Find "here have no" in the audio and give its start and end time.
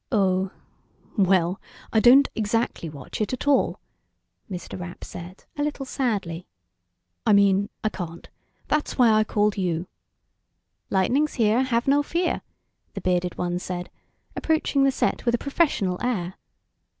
11.35-12.01